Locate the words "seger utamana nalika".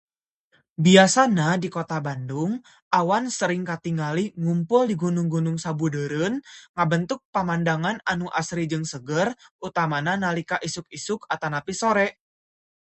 8.93-10.57